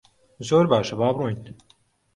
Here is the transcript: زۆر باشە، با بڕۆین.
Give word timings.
زۆر 0.47 0.65
باشە، 0.71 0.95
با 0.99 1.07
بڕۆین. 1.15 1.39